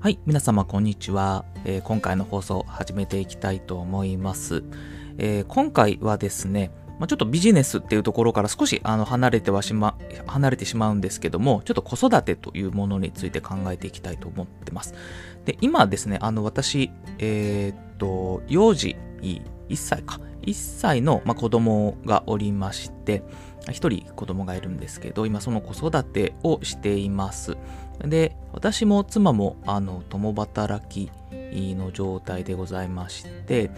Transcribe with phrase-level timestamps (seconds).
[0.00, 4.62] はい、皆様こんにちは、えー、今回の放送始めていきたいと思います。
[5.18, 6.70] えー、今回はですね、
[7.00, 9.98] まあ、ちょっとビジネスっていうところから少しあの離れてはしま、
[10.28, 14.94] 離れてしまうんですけども、ちょっと子育てというものについて考えていきたいと思ってます。
[15.44, 19.42] で、今ですね、あの私、えー、っと、幼児1
[19.74, 23.24] 歳か、1歳の、まあ、子供がおりまして、
[23.70, 27.56] 1人子供がいるんですけど、今その子育てをしています。
[28.00, 31.10] で、私も妻もあの共働き
[31.76, 33.70] の状態でございまして、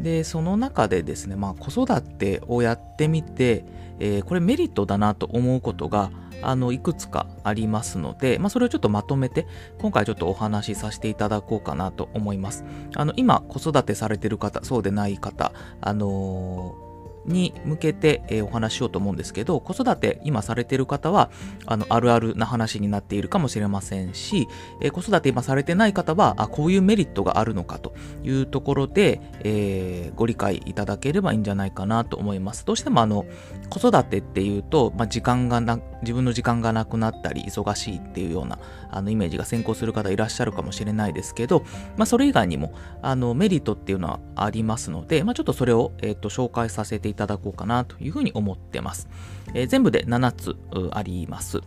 [0.00, 3.64] で、その中でですね、まあ、子育てをやってみて、
[4.00, 6.10] えー、これメリットだなと思うことが、
[6.42, 9.46] あの、いくつかありますので、まあ、それをちょっとまとめて、
[9.78, 12.64] 今回ちょっとお話しさせていただこうかなと思います。
[12.96, 16.83] あの、今、子育てされてる方、そうでない方、あのー
[17.26, 21.30] に向けて、え、お話しようと思うんですけど、子育て今されてる方は、
[21.66, 24.48] あの、あるあるな話になっているかもしれませんし、
[24.80, 32.64] え、子育て今されてない方は、あ、こういうメリットがあるのかというところで、えー、ご理解いただければいいんじゃないかなと思います。
[32.64, 33.24] どうしてもあの、
[33.70, 38.58] 子育てっていうと、まあ、時間がな、自分の時間がなくなったり、忙しいっていうような、
[38.90, 41.64] あの、イメージが先行する方いらっしゃるかもしれないですけど、
[41.96, 42.72] まあ、それ以外にも、
[43.02, 49.08] あの、メリットっていうのはありますので、まあ、ちょっとそれを、えっ、と、紹介させていいただこうかなというふうに思ってます。
[49.54, 50.56] えー、全部で7つ
[50.92, 51.60] あります。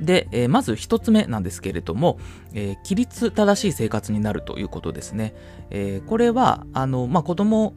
[0.00, 2.18] で、えー、まず1つ目なんですけれども、
[2.54, 5.34] えー、規律正しい生活になるということですね。
[5.70, 7.74] えー、これは、あの、まあ、子供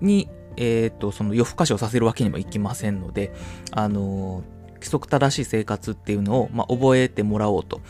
[0.00, 3.32] に、えっ、と、その夜更かしをさせるわけにもいきませんので、
[3.72, 4.42] あの
[4.80, 7.80] 規則正しい生活っていうのを、まあ、覚えてもらおうと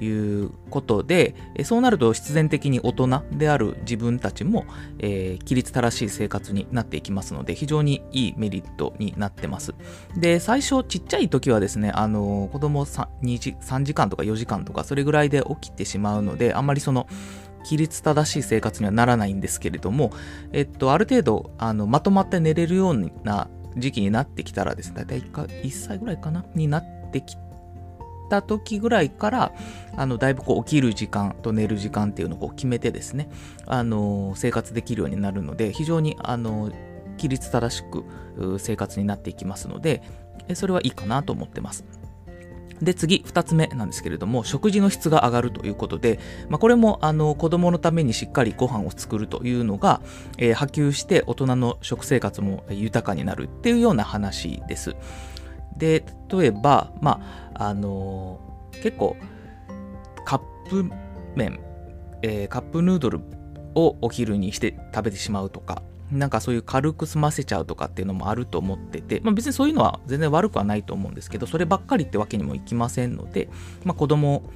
[0.00, 4.64] いうことで、そうなると必然的に大人である自分たちも、
[4.98, 9.74] えー、規律正しい生活になっていきますので、非常にいいメリットになってます。
[10.16, 13.06] で、最初ちっちゃい時はですね、あの、子供 3,
[13.38, 17.06] 時3時間とか4時間とか、それぐらいで起きてしまうので、あんまりその、
[17.64, 20.12] 規律正しい生活にはならないんですけれども、
[20.52, 27.36] えっと、ある程度、あの、まとまって寝れるような時期になってきたらですね、だいたい 1, 1歳ぐらいかなになってき
[28.28, 29.52] た時ぐらいから、
[29.96, 33.28] あの、だいぶこう起きる時間と寝る時間っていうのをこう決めてですね、
[33.66, 36.70] あの、生活できるようになるので、非常に、あの、
[37.16, 38.04] 規律正しく
[38.58, 40.02] 生活になっていきますので、
[40.54, 41.84] それはいいかなと思ってます。
[42.82, 46.18] で、次、二つ目なんですけれども、食事の質が上がるということで、
[46.48, 50.00] まあ、これも、あの、子供のためにしっかりご飯を作るというのが、
[50.38, 54.96] えー、波及して大人の食生活も豊かになるっていうような話です。
[55.76, 57.20] で、例えば、ま
[57.54, 59.16] あ、あのー、結構、
[60.24, 60.90] カップ
[61.34, 61.60] 麺、
[62.22, 63.20] えー、カップヌードル
[63.74, 73.48] をお昼にして食べてしまうとか、なんかそういう軽く済ませちゃうとかっていうのもあると思ってて、まあ、別にそういうのは全然悪くはないと思うんですけど、そればっかりってわけにもいきませんので、
[73.84, 74.50] まあ、子供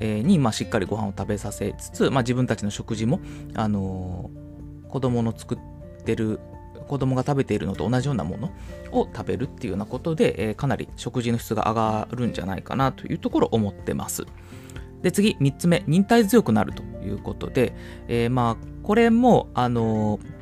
[0.00, 3.20] にましっかりご飯を食べさせつつ、まあ、自分たちの食事も、
[3.54, 5.58] あのー、子供の作っ
[6.04, 6.40] てる
[6.88, 8.50] 子供が食べているのと同じようなもの
[8.90, 14.24] を食べるっていうようなことで、え、かなり食事の質が上がるんじゃないかなというところを思ってます。
[15.00, 17.74] で次、3つ目、忍耐強くなるということで、
[18.08, 20.39] えー、まあこれも、あのー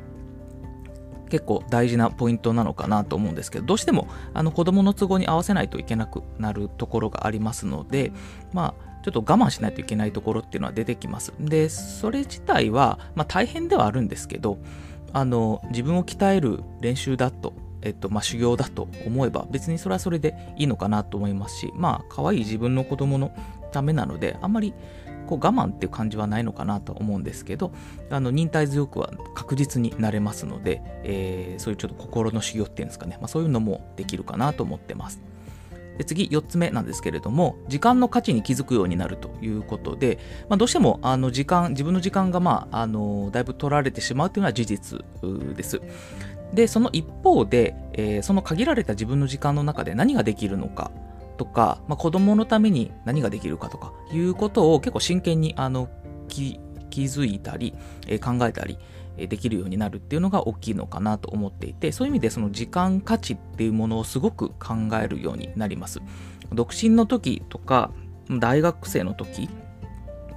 [1.29, 8.11] 結構大事なポイントなのかなと思うんですけど、どうしてもあの子供の都合に合わせないといけなくなるところがありますので、
[8.53, 11.33] まあ、ちょっと我慢しないといけないところっていうのは出てきます。
[11.39, 14.57] で、それ自体は、まあ、大変ではあるんですけど、
[15.13, 23.31] あの自分を鍛える練習だと、えっとまあ、修行だと思えば別にそれはそれでいいのかなと思いますしまあ可愛い自分の子供の
[23.69, 24.73] ためなのであんまり
[25.27, 27.71] こう我慢っていう感じはないのかなと思うんですけど
[28.09, 35.21] あの忍耐強くは確実になれますので、えー、そういうちょっと心の修行っていうんですかね、まあ、そういうのもできるかなと思ってます。
[35.99, 45.05] で次、4つ目なんですけれども、時間の価値に気づくようになるということで、まあ、どうしてもあの時間、自分の時間が、まあ、あのだいぶ取られてしまうというのは事実
[45.57, 45.81] です。
[46.53, 50.89] で、その一方で、えー、その限られた自分の時間の中で何ができるのか
[51.39, 55.89] とか、まあ、子供のために何ができるかとかいうことを結構真剣にあの
[56.27, 56.59] 気
[56.91, 57.73] づいたり、
[58.07, 58.77] えー、考えたり、
[59.17, 66.01] えー、できるようになるっていうのが大きいのかなと思っていてそういう意味でその時間価値っていうものをすごく考えるようになります。
[66.51, 67.91] 独身の時とか
[68.29, 69.49] 大学生の時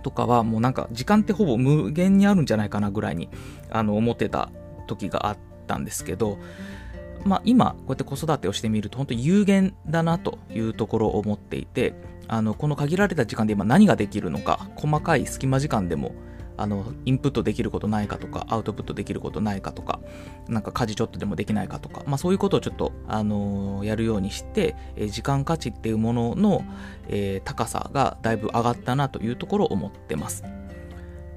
[0.04, 3.28] とかはもうなんか時間ってほぼ無限にあるんじゃないかなぐらいに
[3.70, 4.50] あの思ってた
[4.86, 6.38] 時があったんですけど
[7.24, 11.94] まあ、今、こうやって子育てをしてみると、本当に有限だなというところを思っていて、
[12.28, 16.14] あのこの限られた時間で今何ができるのか、細かい隙間時間でも
[16.56, 20.00] あのインプットできることないかとかアウトプットできることないかとか
[20.48, 26.64] なんか家事ちょっとでもできないかとか、まあ、そういうことをちょっと、あのー、やるようにして、えー、時間価値っていうものの、
[27.08, 30.44] えー、高さがだいぶ上がったなというところを思ってます。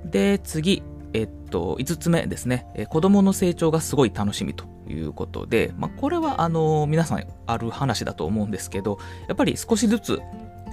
[0.06, 0.84] で次
[1.14, 4.75] えっと、5つ目ですね、え子供の成長がすごい楽しみと。
[4.88, 10.22] いうことで、まあ、これはあの皆さんある話だと思うんですけど、やっぱり少しずつ、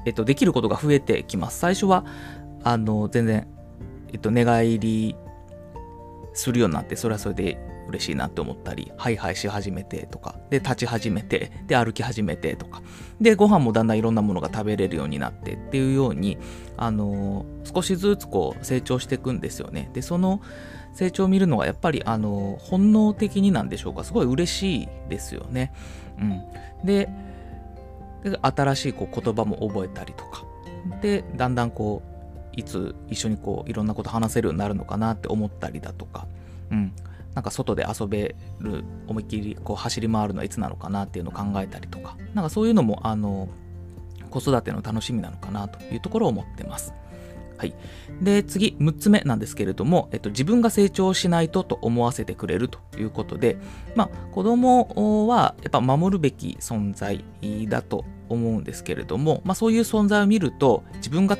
[0.06, 1.58] えっと、できることが増えてきます。
[1.58, 2.04] 最初は
[2.64, 3.46] あの全然
[4.12, 5.16] えっと、寝返り
[6.34, 12.82] するようになって、それはそれで嬉しいなって思ったり、ハイハイし始めてとか、で、立ち始めて、で、歩き始めてとか、
[13.20, 16.38] で、ご飯もだんだんいろんなものが食べれるようになってっていうように、
[16.76, 19.90] あのー、少しずつこう成長していくんですよね。
[19.92, 20.40] で、その
[20.94, 25.72] 成長を見るのはやっぱり、あのー、本能的になんでしょうか、すごい嬉しいですよね。
[26.18, 26.42] うん。
[26.84, 27.08] で、
[28.22, 30.44] で新しいこう言葉も覚えたりとか、
[31.00, 32.12] で、だんだんこう、
[32.54, 36.26] いつ一緒にこういろんなこと話せるようになるのかなって思ったりだとか、
[36.70, 36.92] うん、
[37.34, 43.48] なんか外で遊べる思いっきりこう走り回るのはいつなのかなっていうのを考えたりとかなんかそういうのもあの
[44.30, 46.94] 子育ての楽しみなのかなというところを思ってます。
[47.58, 47.74] はい、
[48.20, 53.56] で次6つ目なんですけれども、えっと、自分が成長しないとと思わせてくれるということで、
[53.94, 57.24] まあ、子供はやっぱ守るべき存在
[57.68, 61.36] だと思うんですけれども、まあ、そういう存在を見ると自分が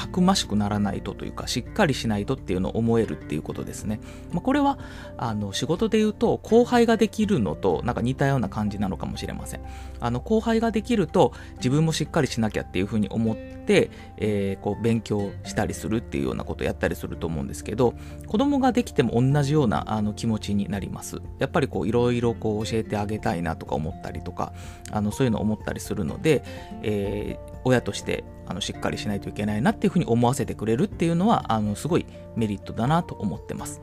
[0.00, 4.00] たくましくならないとというか、しっかりしないとっていうのを思えるっていうことですね。
[4.32, 4.78] まあ、これは、
[5.18, 9.60] あの、仕事で言うと、後輩ができるのと、なんか似たような感じなのかもしれません。
[10.00, 17.92] あの、後輩ができると、自分もしっかりしなきゃっていうふうに思って、えー、こう、勉強したりするっていうようなことをやったりすると思うんですけど、
[18.26, 21.20] 子供ができても同じような、あの、気持ちになります。
[21.38, 24.54] やっぱりこう、いろいろこう、教えてあげたいなとか思ったりとか、
[24.90, 26.42] あの、そういうのを思ったりするので、
[26.82, 33.80] えー、親としてあのしっかりしないといけないなっていうふうに思わせてくれるっていうのはあのすごいメリットだなと思ってます。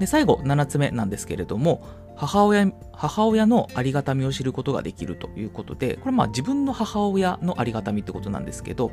[0.00, 1.86] で最後7つ目なんですけれども
[2.16, 8.90] 母親母親のありがたみを知ることができるということでこれまあ自分の母親のありがたみってことなんですけど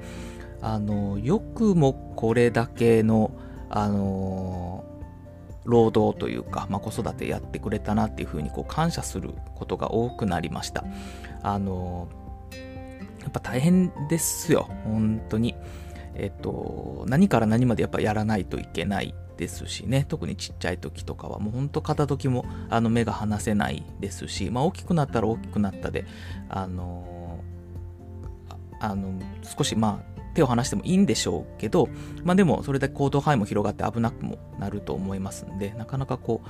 [0.62, 3.32] あのよくもこれだけの
[3.70, 4.86] あの
[5.66, 10.86] 労働というか、まあ、子育てやってくれたなっていうふうにこう感謝することが多くなりました。
[11.44, 12.08] あの
[13.28, 15.54] やっぱ大変ですよ、本当に。
[16.16, 26.06] えっと、何から何までやっぱやらないといけないですしね、特にちっちゃい時とかはもうほんと片時もあの目が離せないですし、まあ、大きくなったら大きくなったで、
[26.50, 27.44] あの
[28.80, 31.90] あの少しまあ手を離してもいいんでしょうけど、
[32.24, 36.48] まあでもそれだけ行動範囲も広がって危なくもなると思いますんで、なかなかこう、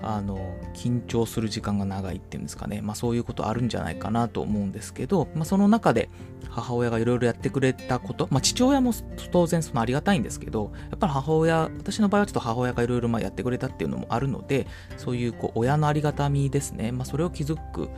[0.00, 6.08] あの緊張する時間が長いっていうんですかね、まあ、そういうことあるんじゃないかなと思うんですけど、まあ、その中で
[6.48, 8.92] 母親がいろいろやってくれたこと、まあ、父親も
[9.30, 14.66] 当然そのありがたいんですけどやっぱり母親私の場合はちょっと母親がいろいろやってくれたっていうのもあるので
[14.96, 17.88] そういうこう親のありがたみですね、まあ、それを気づく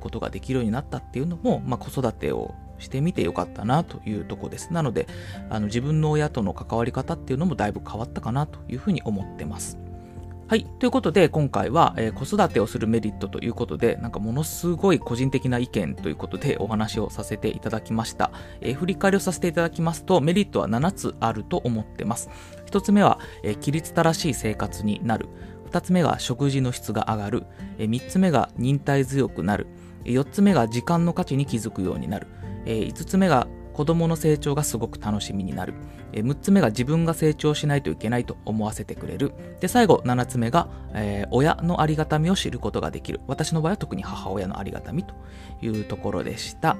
[0.00, 4.72] ことができるようになったっていうのも、まあ、子育てをしてみてよかったなというとこです。
[4.72, 5.06] なので、
[5.48, 9.78] あの自分の親との関わり方っていうのもだいぶ変わったかなというふうに思ってます。
[10.48, 10.64] はい。
[10.78, 18.30] ということで、今回は、えー、子育てをするメリットということで、なんかものすごい個人的な意見ということでお話をさせていただきました。
[18.60, 22.30] えー、振り返りをさせていただきますと、メリットは7つあると思ってます。
[22.66, 25.26] 1つ目は、えー、規律正しい生活になる。
[25.72, 27.46] 2つ目が食事の質が上がる。
[27.78, 29.66] え3つ目が忍耐強くなる。
[30.04, 32.28] 4つ目が時間の価値に気づくようになる。
[32.66, 35.74] え5つ目が子供の成長がすごく楽しみになる。
[36.14, 39.34] え6つ目が自分が成長しないといけないと思わせてくれる。
[39.60, 43.20] で、最後、7つ目が、えー、親のありがたみを知ることができる。
[43.26, 45.14] 私の場合は特に母親のありがたみと
[45.60, 46.78] いうところでした。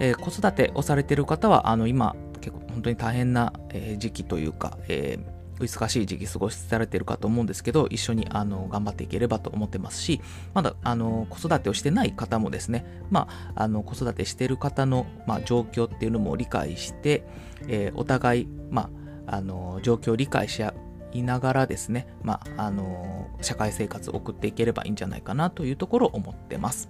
[0.00, 3.54] えー、子育てをされている方は、あの、今、結構本当に大変な、
[3.96, 10.20] 時期というか、えー難しい時期過ごしされてるかと思うんですけど、一緒にあの頑張っていければと思ってますし、
[10.54, 17.24] まだあの子育てをしてない方もですね、まあ、あの子育てしてる方の、まあ、状況っていうのも理解して、
[17.66, 18.90] えー、お互い、ま
[19.26, 20.74] あ、あの状況を理解し合
[21.12, 26.88] いながらですね、まあ、あの社会生活を送っていければいいんじゃないかなというところを思ってます。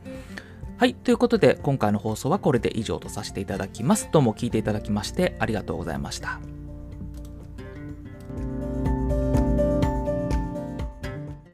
[0.77, 0.95] はい。
[0.95, 4.09] ということで、今回の放送はこれで以上とさせていただきます。
[4.13, 6.58] どうも聞いていただきましてありがとうございました。